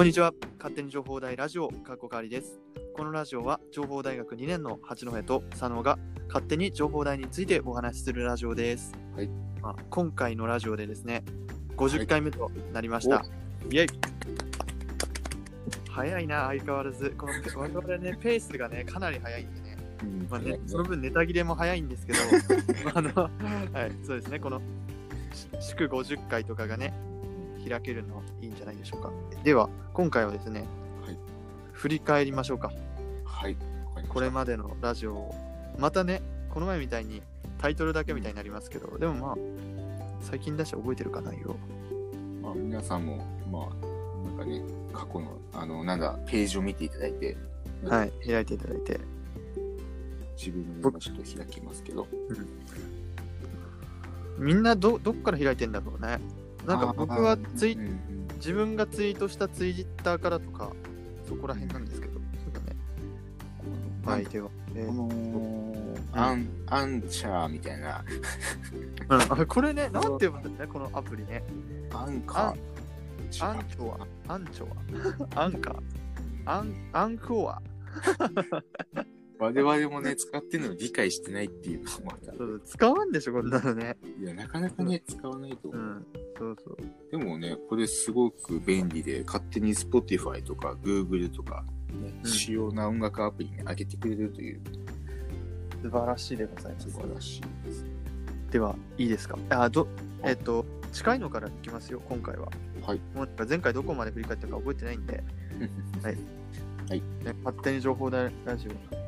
[0.00, 0.32] こんにちは。
[0.56, 2.58] 勝手に情報大ラジオ、かっこかわりです。
[2.96, 8.94] このラジオは、情報大学2年の八戸と佐野が勝手に情報大についてお話しするラジオです。
[9.14, 9.28] はい
[9.60, 11.22] まあ、今回のラジオでですね、
[11.76, 13.26] 50回目となりました。
[13.66, 13.88] イェイ
[15.90, 17.10] 早いな、相変わらず。
[17.18, 19.76] この我々ね、ペースがね、かなり早いんでね。
[20.02, 22.18] うんまあね、その分ネタ切れも早いんですけど、
[22.94, 24.62] あの、はい、そうですね、この
[25.34, 26.94] し祝50回とかがね、
[27.68, 29.10] 開けるのいいんじゃないでしょうか。
[29.42, 30.66] では、今回はですね、
[31.04, 31.18] はい
[31.72, 32.70] 振り返りましょうか。
[33.24, 33.56] はい。
[34.10, 35.34] これまでのラジオを。
[35.78, 37.22] またね、この前みたいに
[37.56, 39.36] タイトルだけみたいになりますけど、でもまあ、
[40.20, 41.56] 最近だし覚えてるかな、よ。
[42.42, 47.36] まあ、皆さんも、まあ、なんかね、過去の、あの、なんだ、ページを見ていただいて、
[47.84, 49.00] はい、開いていただいて。
[50.36, 52.06] 自分の今ちょっと開きますけど。
[54.38, 56.18] みんなど、どっから開いてんだろうね。
[56.66, 60.72] なんか僕はツイうんうん自分がツイートしたツイッターからとか、
[61.28, 62.76] そこら辺なんですけど、そうだね。
[64.04, 64.48] はい、では。
[64.74, 65.70] えーこの、
[66.12, 68.02] アン、アンチャーみたいな、
[69.10, 71.42] うん、あこれね、なんて呼ぶんだっけね、このアプリね。
[71.92, 73.46] アンカー。
[73.46, 74.76] アンチョは、アンチョは、
[75.44, 75.80] アンカー、
[76.46, 77.62] アン、アンクオア。
[79.40, 83.96] 我々もね、使ってるのを理解してないっていうのもまた、そう使わんでしょ、こんなのね。
[84.20, 85.80] いや、なかなかね、使わないと思う。
[85.82, 86.06] うん、
[86.38, 86.76] そうそう。
[87.10, 94.60] でもね、これすごく便利で、勝手に Spotify とか Google とか、ねうん主要な音楽アプリに上げてくれるという、
[95.82, 96.90] 素晴らしいでございます。
[96.90, 97.84] 素晴らしいです。
[98.50, 99.38] では、いいですか？
[99.48, 99.88] あ、ど、
[100.22, 102.48] えっと、近いのからいきますよ、今回は。
[102.86, 102.98] はい。
[103.14, 105.24] もうなんか前回どこまで振り返ったか覚えてないんで、
[106.02, 106.16] はい
[107.24, 108.99] ね、勝手に情報大ラジオ。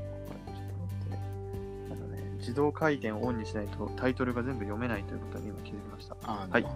[2.42, 6.16] 自動回転をオンにしないとタイトルが全部読めないということに今気づきました。
[6.24, 6.66] あはい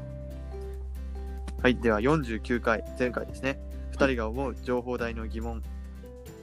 [1.62, 3.58] はい、では49回、前回ですね。
[3.92, 5.62] 2人が思う情報大の疑問。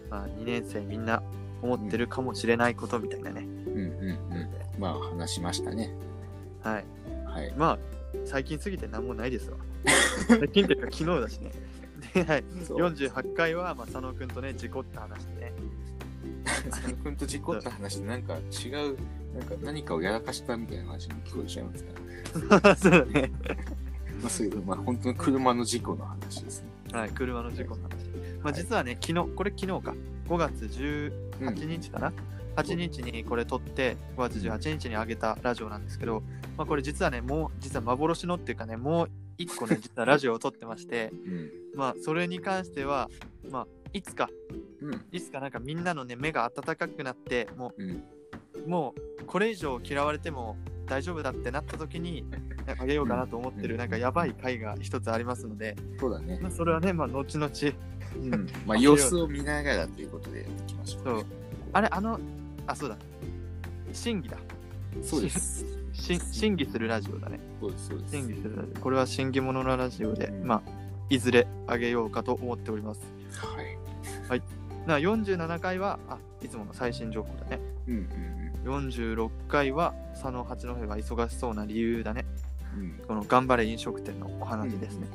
[0.09, 1.23] まあ、2年生みんな
[1.61, 3.41] 思ってるかもしれないことみたいなね。
[3.41, 4.81] うんうんうん。
[4.81, 5.93] まあ、話しましたね。
[6.61, 6.85] はい。
[7.25, 7.53] はい。
[7.55, 7.79] まあ、
[8.25, 9.57] 最近すぎて何もないですわ。
[10.27, 11.51] 最近というか昨日だしね。
[12.13, 12.43] で、はい。
[12.65, 15.53] そう48回は、まあ、佐野くんとね、事故った話でね。
[16.69, 18.97] 佐野くんと事故った話で、なんか違う、
[19.37, 21.91] なんか何かをやらかしたみたいな話に聞こえちゃいますか
[22.61, 22.75] ら。
[22.75, 23.31] そうだね。
[24.21, 26.69] まあ、そういう、まあ、本当に車の事故の話ですね。
[26.93, 28.07] はい、車の事故の話。
[28.41, 29.95] まあ、実はね、昨日、これ昨日か。
[30.27, 32.13] 5月18日かな、
[32.55, 36.23] 8日にこれ撮って、5月18日に上げたラジオなんですけど、
[36.57, 41.49] まあ、これ実はね、もう、実は幻のっていうかね、もう一個ね、実はラジオを撮ってまして、うん。
[41.75, 43.09] まあ、それに関しては、
[43.49, 44.29] まあ、いつか、
[44.81, 45.05] うん。
[45.11, 48.03] いつかなんかみんなのね、目が温かくなって、もうん。
[48.65, 52.25] う、もう、これ以上嫌われても大丈夫だってなった時に、
[52.79, 56.49] あげようかなと思ってる、うんなんかやばい回が一つありますので、そうだねま。
[56.49, 57.51] あ、それはね、まあ、後々、
[58.15, 58.47] うん。
[58.65, 61.03] まあ、様子を見ながらということでやっていきましょう。
[61.03, 61.25] そう。
[61.73, 62.19] あれ、あの、
[62.67, 62.97] あ、そうだ。
[63.91, 64.37] 審議だ。
[65.01, 65.65] そうです。
[65.93, 67.39] し審議するラジオだね。
[67.59, 68.15] そうです、そうです。
[68.15, 68.79] 審議するラジオ。
[68.79, 70.61] これは審議者のラジオで、うんまあ、
[71.09, 73.01] いずれあげようかと思っております。
[73.37, 73.82] はい。
[74.87, 77.59] な47回は、あ、いつもの最新情報だね。
[77.87, 82.25] うんうん46回は、佐野八戸が忙しそうな理由だね。
[82.75, 82.81] うん。
[82.81, 82.91] うん。
[83.07, 85.07] この頑張れ飲食店のお話ですね。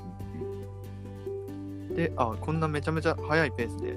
[1.95, 3.95] で、あ、こんなめちゃめちゃ早いペースで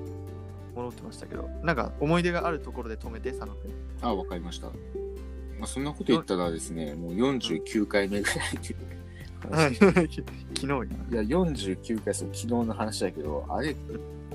[0.74, 3.72] 戻ってましたけど、なんか思い出があるところで止めて、佐野くん。
[4.02, 4.68] あ、わかりました。
[4.68, 10.76] まあ、そんなこと言ったらですね、もう49回目ぐらい 昨日や。
[10.78, 13.76] いや、49回、そう昨日の話だけど、あれ、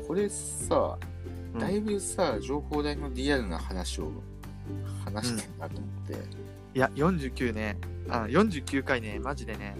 [0.06, 1.16] これさ、うん
[1.58, 4.10] だいぶさ、情報台のリアルな話を
[5.04, 6.14] 話してんなと思って。
[6.74, 7.78] いや、49ね、
[8.08, 9.74] あ49回ね、マジでね、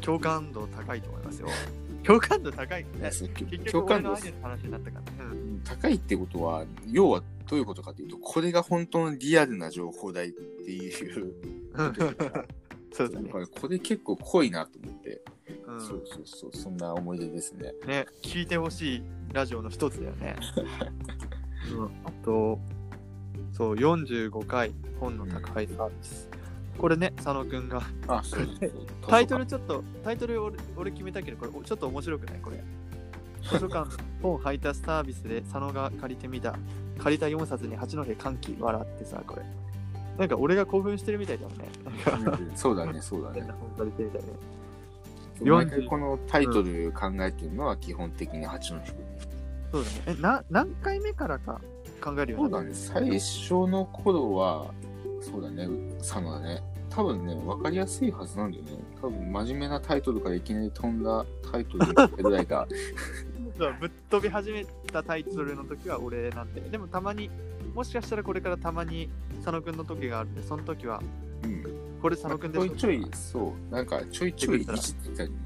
[0.00, 1.48] 共感度高いと思いますよ。
[2.04, 2.84] 共感度高い。
[3.70, 5.24] 共感度のアイデアの話になったから。
[5.24, 5.60] うん。
[5.64, 11.34] 高いってことは、要はどういうことかというと、これが本当のリアルな情報台っていう。
[12.92, 15.37] そうだねこれ結構濃いなと思って、うん
[15.80, 17.72] そうそうそう、そんな思い出ですね。
[17.86, 19.02] ね、聞いてほしい
[19.32, 20.36] ラジオの一つだよね。
[21.76, 22.58] うん、あと、
[23.52, 26.28] そう、45回、本の宅配サービス。
[26.78, 27.82] これね、佐野くんが。
[28.06, 28.72] あ、そうそう
[29.08, 32.40] タイトルちょっと、タイトル俺俺決めたけど、これちょっと面白くない？
[32.40, 32.62] これ。
[33.42, 33.86] 図書館の
[34.22, 36.56] 本配達サービスで佐野が借りてみた。
[36.98, 39.42] 借りた4冊に八戸歓喜笑ってさ、これ。
[40.18, 41.68] なんか俺が興奮してるみたいだもんね。
[42.56, 43.42] そうだね、そうだね。
[43.76, 44.28] 本借りてみたいね。
[45.40, 48.94] 毎回このタイトル考えてるのは基本的に八戸君。
[49.72, 50.18] そうだね。
[50.18, 51.60] え、な、何回目からか
[52.00, 54.72] 考えるよそううになっただね、最初の頃は、
[55.20, 55.68] そうだね、
[55.98, 56.62] 佐野だね。
[56.90, 58.70] 多分ね、わかりやすいはずなんだよね。
[59.00, 62.66] 多分真面目なタイトルからいきなり飛んだタイトルにぐらいが、
[63.58, 67.30] そうぶっ飛び始めたタイトルの時は俺なんで、でもたまに、
[67.74, 69.10] もしかしたらこれからたまに
[69.44, 71.02] 佐野くんの時があるんで、その時は、
[71.44, 71.77] うん。
[72.00, 75.36] これ佐野くんですちょいちょい、そう、なんかちょいちょいいじってたりね。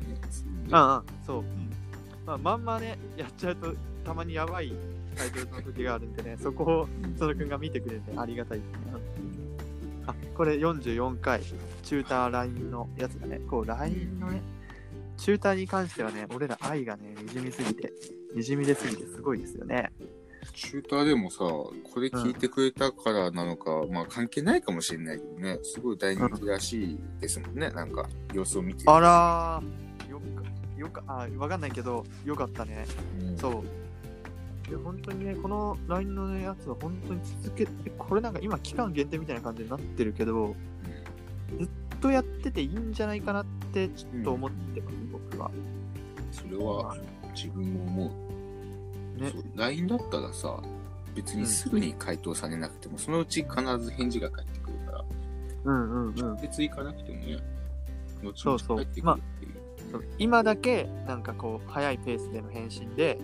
[0.70, 1.44] ああ、そう。
[2.26, 4.72] まあ、まんまね、やっちゃうと、たまにやばい
[5.16, 6.88] タイトルの時があるんでね、そこを
[7.18, 8.76] 佐野くんが見てくれてありがたいですね。
[10.06, 13.40] あ、これ44回、チューター LINE のやつだね。
[13.48, 14.42] こう、LINE のね、
[15.16, 17.92] チューターに関してはね、俺ら愛がね、にじみすぎて、
[18.34, 19.92] にじみ出すぎてすごいですよね。
[20.54, 30.42] チューターでもさ、これ聞いてくれたからなのか、まあ関係ないかもしれないけどね、すごい大人気らしいですもんね、なんか様子を見てあらー、よっか、
[30.78, 32.86] よか、あ、わかんないけど、よかったね。
[33.20, 33.62] うんそう。
[34.70, 40.54] で、本当にね、この LINE のやつは本当に続けて、これなんか今期間限定みたいな感じになってるけど、
[41.58, 41.68] ずっ
[42.00, 45.50] とやってていいんじゃないかなってちょっと思ってます、僕は。
[46.30, 46.96] それは
[47.34, 48.41] 自分も思う。
[49.22, 49.30] ね。
[49.30, 50.62] そう LINE だったらさ、
[51.14, 55.04] 別にすぐに回答されなくても、そのうち必ず返事が返ってくるから、
[55.64, 56.14] うんうんうん。
[56.14, 57.38] 直接行かなくてもね、
[58.22, 58.76] 後そうそう。
[58.78, 59.92] 々返ってくるっていう。
[59.92, 60.04] そう。
[60.18, 63.18] 今だけなんかこう早いペースでの返信で、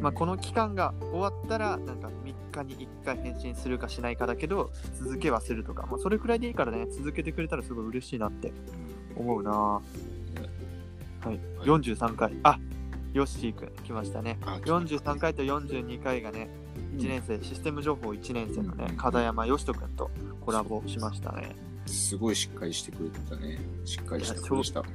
[0.00, 6.86] まあ、この、の期間が終わったらなんか3日に1回返信するかしないかだけど続けはするとか、まあ、それくらいでいいからね。
[6.90, 8.52] 続けてくれたらすごい嬉しいなって
[9.16, 9.50] 思うな。
[9.50, 9.82] は
[11.24, 11.40] い、はい。
[11.62, 12.36] 43回。
[12.42, 12.58] あ
[13.14, 16.50] ヨッシーくん来ましたねあ43回と42回がね
[16.96, 20.10] 1年生、システム情報1年生のねうん片山よしとくんと
[20.44, 21.54] コラボしましたね
[21.86, 23.58] すごいしっかりしてくれてたね。
[23.84, 24.82] しっかりしてくれてた。
[24.82, 24.86] し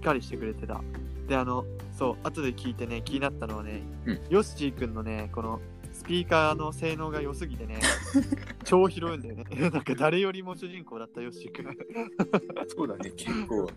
[0.00, 0.80] っかりしてくれてた。
[1.28, 1.64] で、あの、
[1.98, 5.73] そう、後で聞いてね、気になったのはね、うんヨッシーくんのね、このス
[6.04, 7.80] ピーカーの性能が良すぎてね、
[8.64, 9.44] 超拾うんだよね。
[9.70, 11.76] なんか誰よりも主人公だったヨッシーくん。
[12.68, 13.70] そうだね、結構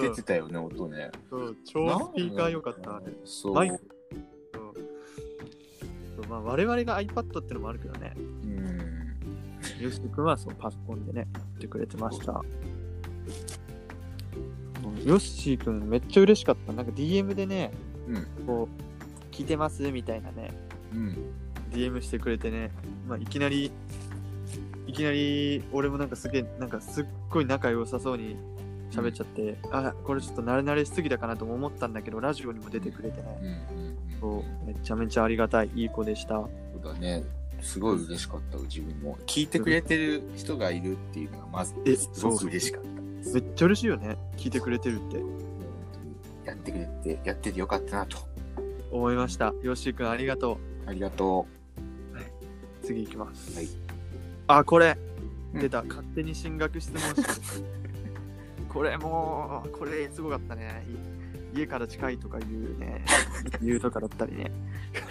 [0.00, 1.10] 出てたよね、音ね。
[1.30, 3.02] そう、超スピーカー良かったな。
[3.24, 3.54] そう。
[3.54, 3.76] マイク
[4.54, 4.74] そう
[6.16, 8.78] そうまあ、我々が iPad ってのもあるけどね、うん。
[9.80, 12.32] ヨッシーくんはそうパソコンでね、やってくれてました。
[12.32, 12.88] うん
[15.04, 16.72] ヨッシーくんめっちゃ嬉しかった。
[16.72, 17.72] なんか DM でね、
[18.08, 18.46] うん。
[18.46, 20.50] こう、聞いてますみたいなね、
[20.92, 21.16] うん。
[21.68, 22.70] DM してくれてね、
[23.08, 23.70] まあ、いきなり、
[24.86, 28.36] いきなり、俺もなんかすげえ、なんかすっごい仲良さそうに
[28.90, 33.28] 喋っちゃって、あ、これちょっと慣れ慣れしすぎたかなとも思ったんだけど、ラジオにも出てくれてうん。
[33.28, 34.20] うね、ん。
[34.20, 36.34] そう、めちゃめちゃありがたい、いい子でした。
[36.34, 36.48] そ
[36.80, 37.24] うだね。
[37.60, 39.18] すごい嬉しかった、自分も。
[39.26, 42.88] 聞いてくれてる人がいるっていうのが、まず、えすごく嬉しかった。
[43.32, 45.22] めっちゃ嬉しいよね、聞いてくれてるって
[46.46, 48.16] やってくれて、やっててよかったなと。
[48.90, 49.52] 思いました。
[49.62, 51.57] よっしーくんありがとありがとう。
[52.88, 53.54] 次行きます。
[53.54, 53.68] はい
[54.50, 54.96] あ、これ、
[55.52, 57.22] うん出た、勝手に進学質問集。
[58.68, 60.86] これもう、これすごかったね。
[61.54, 63.04] い家から近いとかいうね、
[63.62, 64.50] 言うとかだったりね。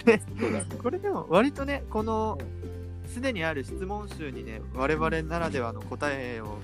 [0.82, 2.38] これでも割とね、この
[3.08, 6.60] すでにある質問集にね、我々ならではの答えを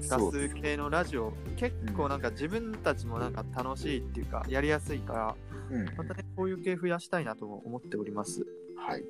[0.00, 0.08] 出
[0.48, 5.36] す系のラジオ、結構なんか自分たちもなんか楽しいっていうか、やりやすいから、
[5.70, 5.84] うん。
[5.96, 8.46] またね、こういう系増やしたいなとも思っております。
[8.76, 9.04] はい。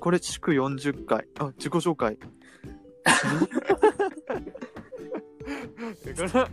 [0.00, 1.26] これ、祝40回。
[1.38, 2.16] あ、自己紹介。
[2.16, 2.28] こ
[6.18, 6.48] の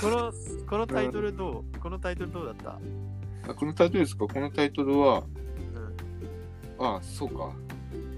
[0.00, 0.32] この
[0.68, 1.78] このタイトルどう？
[1.78, 2.78] このタイトルどうだった？
[3.50, 4.26] あこのタイトルですか？
[4.26, 5.22] このタイトルは、
[6.78, 6.86] うん。
[6.86, 7.52] あそうか。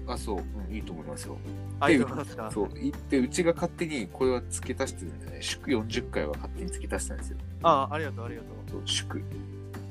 [0.07, 0.37] あ、そう。
[0.37, 1.37] うん、いいと思いますよ。
[1.79, 2.49] あ、いいと思いますか？
[2.51, 2.69] そう。
[2.73, 5.37] 言って、うちが勝手にこれは付け足してるんでね。
[5.41, 7.37] 祝40回は勝手に付け足したんですよ。
[7.63, 8.51] あ、ありがとう、ありがとう。
[8.71, 9.21] そう、祝。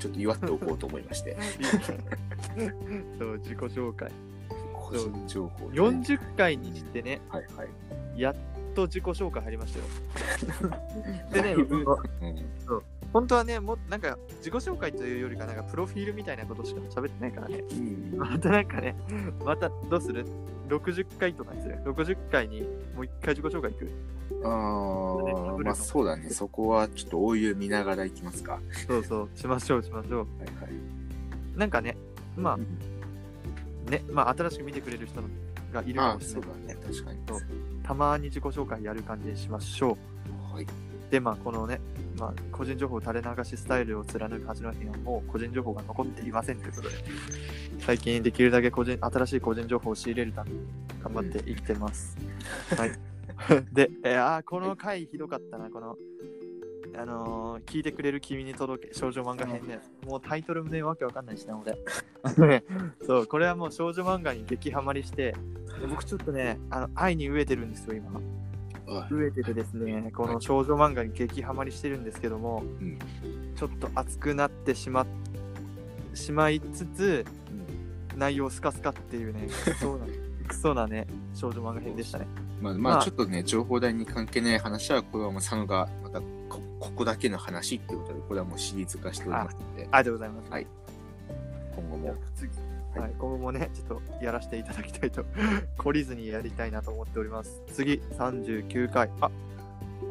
[0.07, 1.37] ちょっと祝っておこうと思いまして。
[3.19, 4.11] そう、自己紹介。
[4.73, 5.81] 個人情報、ね。
[5.81, 8.21] 40回にしてね、はいはい。
[8.21, 8.35] やっ
[8.75, 10.71] と自己紹介入りましたよ。
[11.33, 11.85] でねだいぶ、
[12.23, 12.37] うん。
[13.13, 17.65] 本当はね、もうなんか自己紹介というよりか、なんかプロフィールみたいなことしか喋ってないからね。
[17.71, 18.97] うんまたなんかね、
[19.45, 20.27] またどうする
[20.69, 22.63] ?60 回とかにする ?60 回に
[22.95, 23.91] もう一回自己紹介いく？
[24.45, 26.31] ああ、まあそうだね。
[26.31, 28.55] そこはちょっと大湯見ながら行きますか。
[28.55, 30.27] はそうそう、しましょう、しましょう。
[30.45, 31.59] いはい。
[31.59, 31.97] なんかね、
[32.37, 32.67] まうん
[33.87, 35.21] あね、まあ新しく見てくれる人
[35.73, 36.81] がいるかあもしれないそうだね。
[36.85, 37.19] 確かに。
[37.85, 39.97] たまに自己紹介やる感じにしましょ
[40.53, 40.55] う。
[40.55, 40.67] はい。
[41.11, 41.81] で、まあ、このね、
[42.19, 46.97] まあ、個人情報垂れ流しスタイルを貫く八戸にはもう個人情報が残っていませんということで、
[47.81, 50.61] 最近できるだけ個人新しい個人情報を仕入れるために
[51.03, 52.17] 頑張って生きてます。
[52.77, 52.93] はい。
[53.73, 55.97] で、えーあーこの回ひどかったな、この、
[56.97, 59.81] あのー聞いてくれる君に届け、少女漫画編ね。
[60.07, 61.77] もうタイトルもね、わけわかんないしな、俺。
[63.07, 65.33] そう、これはもう少女漫画に激ハマりして、
[65.81, 68.21] で僕ちょっとね、あの愛に飢えてるんですよ、今。
[68.89, 72.99] あ増えててですね、この少女漫画に激ハマりしてるんですけども、うん。
[73.57, 75.07] ちょっと熱くなってしま
[76.15, 77.25] しまいつつ、
[78.17, 80.07] 内容スカスカっていうね、 クソな
[80.49, 82.27] クソなね、少女漫画編でしたね。
[82.61, 83.01] まあ、ままあ。
[83.01, 90.51] あ、ちょっとね、情報代に関係ない話は、これはもう佐野がまたこここだけの話っていうことで、これはもうシリーズ化しておりますので、ありがとうございます。
[90.51, 90.67] はい。
[91.75, 92.15] 今後も。
[92.97, 95.25] 次、はいはい、今後もね、 ちょっとやらせていただきたいと、
[95.79, 97.63] 懲りずにやりたいなと思っております。
[97.73, 99.11] 次、39回。
[99.21, 99.31] あ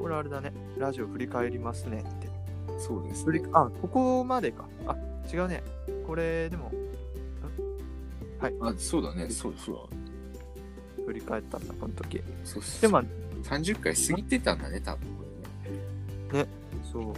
[0.02, 2.30] これあれだね、ラジオ振り返りますねって。
[2.78, 3.42] そうですね。
[3.54, 4.68] あ、ここまでか。
[4.86, 4.96] あ、
[5.32, 5.64] 違うね。
[6.06, 6.72] これ、でも、
[8.40, 9.30] あ、そうだね。
[9.30, 10.06] そうそう
[11.06, 12.22] 振り返ったんだ、この時。
[12.44, 12.82] そうそう。
[12.82, 13.02] でも、
[13.44, 15.24] 30回過ぎてたんだね、多分こ
[16.34, 16.50] れね。
[16.92, 17.14] そう。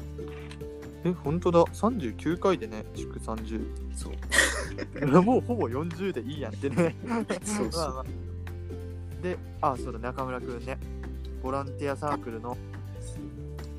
[1.08, 1.64] え、本当だ。
[1.64, 3.62] 39回でね、祝30。
[3.96, 5.08] そう。
[5.22, 6.96] もうほぼ40でいいやんってね。
[7.44, 8.04] そうそうまあまあ
[9.22, 10.78] で、あ、そうだ、中村くんね。
[11.42, 12.58] ボランティアサークルの、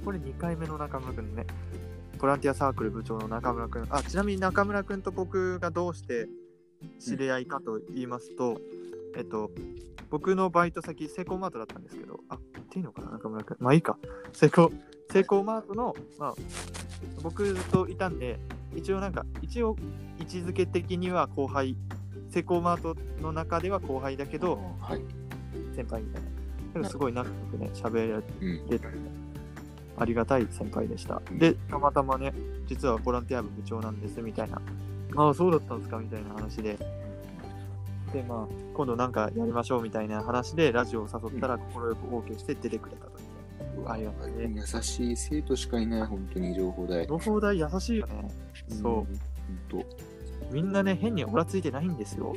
[0.04, 1.46] これ2回目の中村くんね。
[2.18, 3.86] ボランティアサークル部長の中村くん。
[3.90, 6.28] あ、ちなみに中村くんと僕がどうして
[6.98, 8.60] 知り合いかと言いますと、
[9.16, 9.50] えっと、
[10.10, 12.38] 僕のバイト先、セイコーマートだったんですけど、あ、っ
[12.70, 13.56] ていいのかな、中村くん。
[13.60, 13.98] まあいいか。
[14.32, 14.72] セイコー、
[15.12, 16.34] セイコーマートの、まあ、
[17.22, 18.38] 僕といたんで、
[18.74, 19.76] 一応なんか、一応
[20.18, 21.76] 位置づけ的には後輩、
[22.30, 25.02] セイコーマートの中では後輩だけど、はい。
[25.74, 26.28] 先輩みたいな。
[26.74, 28.68] でもすごい仲良くね、喋らうん。
[28.68, 28.86] れて、
[29.96, 31.22] ありがたい先輩でした。
[31.30, 32.32] うんで、たまたまね、
[32.66, 34.60] 実はボランティア部部長なんですみたいな。
[35.16, 36.78] ああ、そうだったんですかみたいな話で。
[38.12, 43.27] で、まあ、今度なんかやりましょうみたいな話で、ラジオを誘ったら、快く OK して出てくれたという。
[43.86, 44.52] ありがたいね。
[44.54, 47.06] 優しい生徒しかいない、本当に情報代。
[47.06, 48.28] 情報代優しいよね。
[48.68, 48.82] そう。
[48.82, 49.06] 本
[49.68, 49.84] 当。
[50.50, 52.34] みんなね、変にオラついてないんですよ。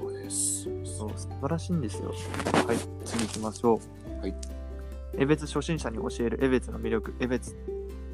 [0.00, 0.62] そうです。
[0.84, 2.12] そう、素晴らしいんですよ。
[2.66, 3.80] はい、次行きましょ
[4.18, 4.20] う。
[4.20, 4.34] はい。
[5.14, 7.56] エベツ初心者に教えるエベツの魅力、エベツ、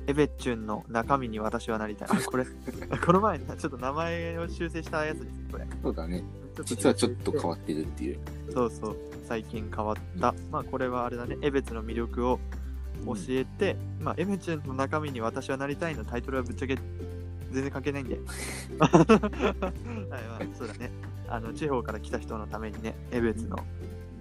[0.06, 2.08] エベチュンの中身に私はなりたい。
[2.10, 2.44] あ、これ、
[3.04, 5.66] この前ね、ちょっと名前を修正したやつです、これ。
[5.82, 6.24] そうだね。
[6.64, 8.18] 実はちょっと変わわってるっていう。
[8.52, 8.96] そうそう、
[9.26, 10.34] 最近変わった。
[10.50, 12.38] まあ、これはあれだね、エベツの魅力を
[13.06, 16.76] 教えて、まあ、エベチュンの中身に私はなりたいのタイトルはぶっちゃけ
[17.52, 18.18] 全然関係ないんで。
[18.78, 18.90] はい、
[20.08, 20.90] まあ、そうだね。
[21.28, 23.58] あの、地方から来た人のためにね、エベツの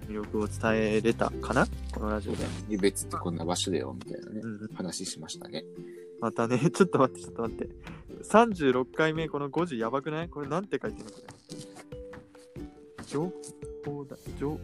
[0.08, 1.66] 魅力を伝えれたかな？
[1.92, 2.44] このラジオで。
[2.68, 5.64] で別ってこんな場所だよ、みたいなねう、んうん、話しましたね。
[6.20, 7.68] またね、 ちょっと待って、ちょっと待って。
[8.24, 10.28] 36回目、この5時やばくない？
[10.28, 11.10] これなんて書いてるの？
[11.10, 11.37] これ。
[13.08, 13.32] 情
[13.84, 14.60] 報だ、情、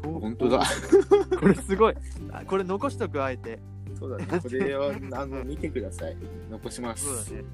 [0.00, 0.62] 投本当だ。
[1.40, 1.94] これすごい。
[2.30, 3.58] あこれ残しとく、あえて。
[3.98, 4.26] そうだね。
[4.26, 6.16] これは、あの、見てください。
[6.50, 7.04] 残します。
[7.04, 7.48] そうだね。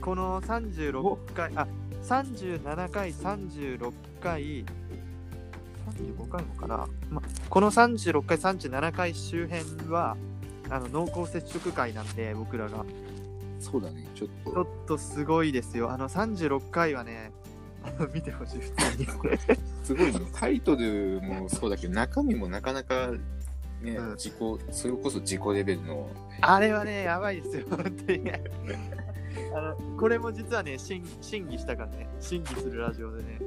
[0.00, 1.68] この36回、あ、
[2.02, 6.88] 37回、36回、35回もかな。
[7.08, 10.16] ま、この36回、37回周辺は、
[10.68, 12.84] あの濃厚接触会なんで、僕らが。
[13.60, 14.08] そうだね。
[14.16, 14.62] ちょっちょと。
[14.62, 15.92] っとすごいですよ。
[15.92, 17.30] あの36回はね、
[18.12, 19.06] 見てほしい、普通に。
[19.84, 20.20] すごいね。
[20.34, 23.12] タイトルもそうだけど、中身もなかなか、
[23.82, 24.32] ね、うん自己、
[24.70, 26.08] それこそ自己レベルの、
[26.40, 28.42] あれはね、やばいですよ、本当にね。
[29.54, 33.38] あのこれも実はね審、審議したからね、審議するラジオでね、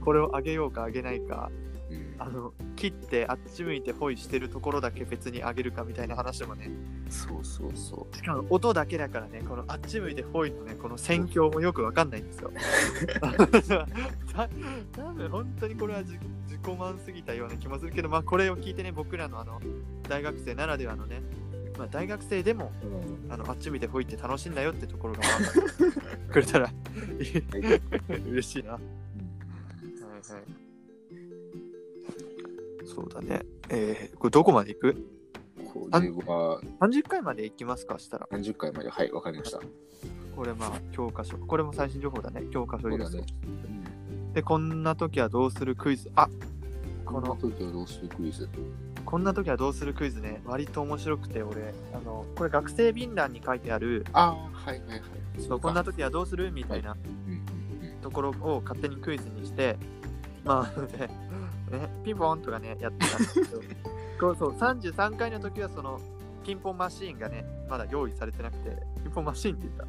[0.00, 1.50] これを上げようか上げないか、
[1.90, 6.70] うんあの切ってあっち向いてホイしてるところだけ別に上げるかみたいな話もね、
[7.10, 12.50] そうそうそしかも音だけだからね、このあっち向いてホイのね、この戦況もよくわかんないんですよ。
[14.32, 14.48] た
[14.92, 19.60] 多分本当にこれは自自己満すぎたような気もするけど、まあこれを聞いてね、僕らのあの
[20.08, 21.20] 大学生ならではのね、
[21.78, 22.96] まあ、大学生でもう。
[23.28, 25.20] あのあっち見てほいって楽しいんだよってところが
[26.32, 26.70] くれたら
[28.26, 28.72] 嬉しいな。
[28.72, 28.82] はい
[30.32, 30.65] はい。
[32.96, 33.42] そうだね。
[33.68, 34.96] えー、これどこまで行く？
[35.74, 38.26] これは ?30 回まで行きますかしたら。
[38.32, 39.60] 30回まで、はい、わかりました。
[40.34, 41.36] これまあ教科書。
[41.36, 42.44] これも最新情報だね。
[42.50, 43.26] 教科書入れそうだね。
[44.32, 46.10] で、こんな時はどうするクイズ？
[46.16, 46.26] あ
[47.04, 48.48] ここのの時はどうするクイズ？
[49.04, 50.40] こんな時はどうするクイズね。
[50.46, 55.00] 割と面白くて、俺、あの、これ学生便欄に書いてある、ああ、はいはいはい。
[55.46, 56.50] そうこんな時はどうする？
[56.50, 56.96] みたいな。
[58.02, 59.76] ところを勝手にクイズにして、
[60.44, 60.80] まあ
[61.70, 63.60] ね、ねピンポンとかね、やってたんですけど、
[64.20, 66.00] こうそう33回の時はその
[66.44, 68.70] ピンポンマシーンがね、まだ用意されてなくて、
[69.02, 69.84] ピンポンマシーンって言った。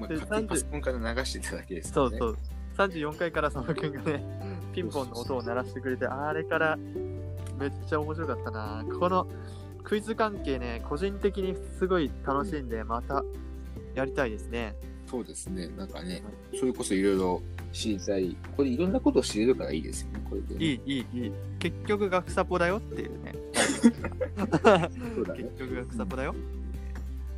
[0.00, 1.92] まあ、で勝手にパソコンから流してただけですね。
[1.92, 2.36] そうそう。
[2.76, 4.24] 34回から佐野くんがね、
[4.74, 6.76] ピンポンの音を鳴らしてくれて、あれから
[7.58, 8.84] めっちゃ面白かったな。
[8.98, 9.28] この
[9.84, 13.22] クイズ関係ね、個人的にすごい楽しんで、また
[13.94, 14.74] やりたいですね。
[15.06, 15.68] そうですね。
[15.68, 16.22] なんかね、
[16.58, 17.42] それこそいろいろ
[17.74, 18.36] 知りたい。
[18.56, 20.64] これいろんなことを知れるからいいですよね、これで、ね。
[20.64, 21.32] いい、いい、いい。
[21.58, 23.34] 結局学サポだよっていうね。
[25.14, 26.34] そうだね 結局草ポだよ。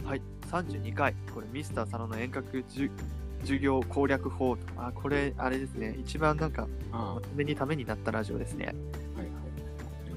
[0.05, 4.59] はい、32回、これミスター佐野の遠隔授業攻略法。
[4.77, 8.75] あ、これ、あれですね、一番なんか、あまとめにためになったラジオですね。
[9.17, 9.29] あ、はい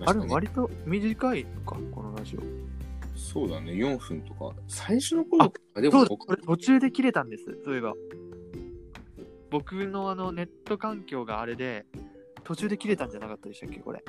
[0.02, 0.20] はい。
[0.20, 2.42] あれ、割と短いのか、このラジオ。
[3.16, 4.54] そうだね、4分とか。
[4.68, 7.94] 最初の頃とか、でもそうだ、これ途中で切れたんです、そういえば。
[9.50, 11.86] 僕のあのネット環境があれで、
[12.44, 14.04] 途中で切れたんじゃなかったでしたっけ、これ。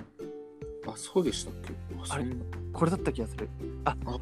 [0.86, 1.72] あ、そうでしたっけ？
[2.10, 2.26] ああれ
[2.72, 3.48] これだった気がする。
[3.84, 4.18] ああ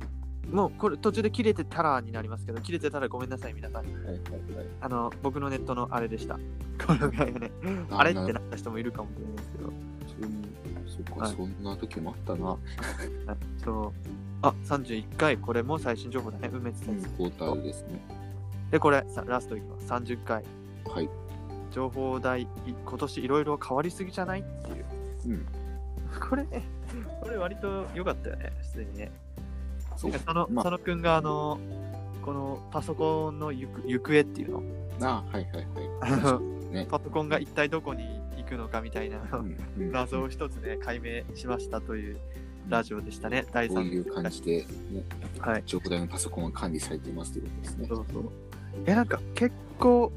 [0.50, 3.84] もうこれ途中で切れてたらになりますけど、切れてたらごめんなさい、皆さん。
[3.84, 4.66] はいはいはい。
[4.80, 6.38] あの、僕のネットのあれでした。
[6.86, 7.50] このぐらいがね、
[7.90, 9.72] あれってななった人もいるかもしれないですけど。
[10.86, 12.56] そっか、はいそんな時もあったな。
[13.26, 14.08] あそう。
[14.40, 17.08] あ、31回、これも最新情報だね、梅津先生。
[17.08, 18.00] クォーターですね。
[18.70, 19.86] で、これ、さラストいきます。
[19.90, 20.44] 30回。
[20.88, 21.08] はい。
[21.70, 22.46] 情報代、い
[22.84, 24.40] 今年いろいろ変わりすぎじゃない？
[24.40, 24.84] っていう。
[25.26, 25.46] うん。
[26.28, 26.44] これ、
[27.22, 29.10] これ割と良かったよね、普通にね。
[29.96, 31.58] そうその、まあ佐野くんがあの、
[32.24, 34.62] このパソコンの行く行方っていうの、
[35.08, 35.66] あはいはい
[36.00, 36.22] あはい。
[36.22, 36.40] の
[36.72, 38.04] ねパソコンが一体どこに
[38.36, 39.18] 行くのかみたいな
[39.78, 42.18] 謎を一つね、解明しましたという
[42.68, 44.66] ラジオでしたね、第3こういう感じで、ね、
[45.40, 45.62] はい。
[45.66, 47.86] 情報台のパソコンが管理されていますということですね。
[47.88, 48.24] そうそう。
[48.86, 50.12] え、なんか結構、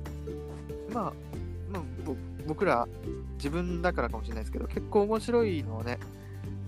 [0.93, 1.13] まあ、
[1.71, 2.15] まあ、ぼ
[2.47, 2.87] 僕ら
[3.35, 5.99] 自分だからかもしれないですけど、結構面白いのをね、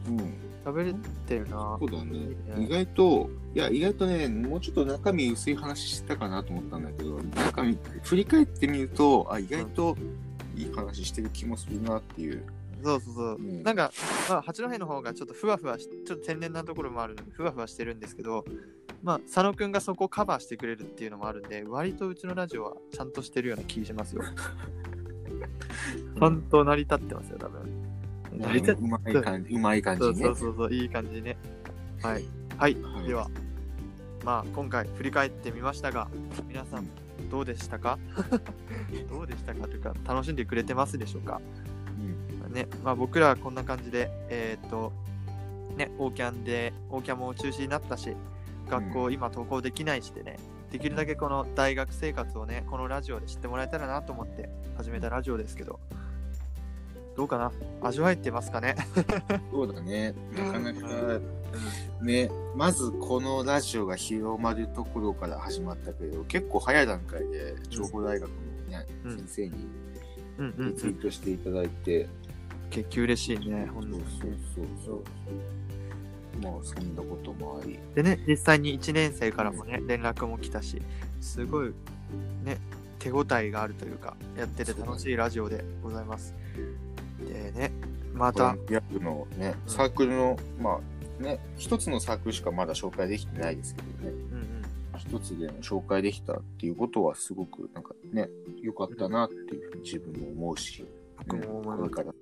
[0.08, 0.44] うん。
[0.64, 0.94] 喋れ
[1.28, 2.12] てるなそうだね。
[2.14, 9.98] ね意外と、いや、意外とね、もうちょっと中身薄い話してたかなと思ったんだけど、中身、振り返ってみると、あ、意外と
[10.56, 12.44] いい話してる気もするなっていう。
[12.82, 13.36] そうそうそう。
[13.36, 13.92] うんなんか、
[14.30, 18.46] まあ、八戸の方がちょっとふわふわし、ちょっと天然なところもあるので、ふわふわしてるんですけど、
[19.04, 24.24] まあ、佐野くんがそこをカバーしてくれるっていうのもあるんで、割とうちのラジオはちゃんとしてるような気しますよ。
[26.18, 27.62] ちゃんと成り立ってますよ、多分。
[28.38, 30.14] 成り立っうまい感じ、うまい感じね。
[30.14, 31.38] そうそうそうそう、いい感じね。
[32.02, 32.26] はい。
[32.58, 32.76] はい。
[32.82, 33.30] はいでは、
[34.24, 36.08] まあ、今回振り返ってみましたが、
[36.48, 36.82] 皆さう
[37.22, 38.00] んん、どうでしたか？
[39.12, 41.42] どうでしたかというか、楽しんでくれてますでしょうか？
[42.48, 44.94] うんね、まあ、僕らはこんな感じで、えーっと、
[45.76, 48.16] ね、オーキャンで、オーキャンも中止になったし、
[48.70, 50.38] 学校今登校できないしでね、
[50.72, 55.80] できるだけこの大学生活をね、このラジオで知ってもらえたらなと思って始めたラジオですけど、
[57.16, 57.52] どうかな？
[57.82, 58.76] 味わえてますかね？
[59.52, 60.16] そうだね。
[60.36, 61.20] なかなか、
[62.02, 68.36] ね、まずこのラジオが広まるところから始まったけど、結構早い段階で情報大学の
[68.70, 69.18] ね、うん。
[69.18, 69.68] 先生に
[70.40, 70.54] うん。
[70.58, 72.08] うん、リツイートしていただいて、
[72.72, 75.04] 結局嬉しいね、ほそうんとそうそうそう。
[76.42, 80.82] まあそんなこともあり、でね、実際に1年生からもね、連絡も来たし、
[81.22, 81.74] すごい
[82.44, 82.58] ね、
[83.00, 86.34] 手応えがあるというか、やってて楽しいラジオでございます。
[87.28, 87.72] でね、
[88.14, 89.72] またボラン、ティア部のね、うん。
[89.72, 90.80] サークルの、ま
[91.20, 93.94] あね、一つのサークルしかまだ紹介できてないですけどね、
[94.32, 94.64] うんうん、
[94.98, 98.30] 一つでも紹介できたっていうことはすごくなんかね、
[98.62, 100.86] 良かったなっていうふうに自分も思うし、
[101.28, 101.92] 僕も思います。
[101.92, 102.14] これか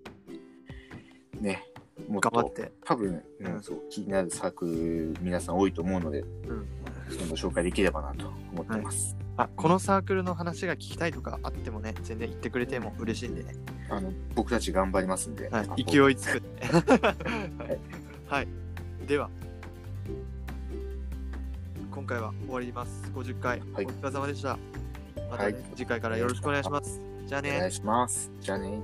[1.36, 1.64] ら、ね、
[2.08, 2.72] もっと頑張って。
[2.84, 6.26] 多分、ううんん、そう気になるサークル皆さん多いと思うので、ん
[7.10, 9.16] その紹介できればなと思ってます。
[9.38, 13.56] あ、このサークルの話が聞きたいとかあってもね、全然言ってくれても嬉しいんでね。
[13.90, 16.42] あの僕たち頑張りますんで、はいあ、勢いつく。
[16.62, 17.80] はい。
[18.28, 18.48] はい。
[19.08, 19.30] では、
[21.92, 23.12] 今回は終わります。
[23.14, 23.60] 50回。
[23.74, 24.58] はいお疲れ様でした。
[25.30, 27.02] またね、はい次回からよろしくお願いします。
[27.26, 28.32] じゃあねお願いします。
[28.40, 28.82] じゃあね。